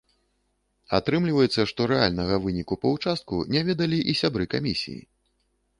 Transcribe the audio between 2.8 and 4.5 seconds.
па ўчастку не ведалі і сябры